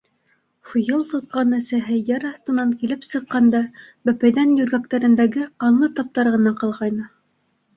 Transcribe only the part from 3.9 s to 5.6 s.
бәпәйҙән йүргәктәрендәге